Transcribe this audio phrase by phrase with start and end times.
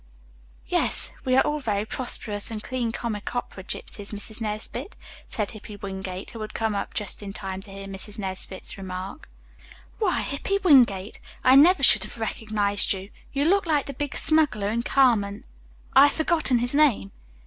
[0.65, 4.41] "Yes, we are all very prosperous and clean comic opera gypsies, Mrs.
[4.41, 4.95] Nesbit,"
[5.27, 8.17] said Hippy Wingate, who had come up just in time to hear Mrs.
[8.17, 9.29] Nesbit's remark.
[9.99, 13.11] "Why, Hippy Wingate, I never should have recognized you.
[13.31, 15.43] You look like the big smuggler in 'Carmen.'
[15.93, 17.11] I have forgotten his name."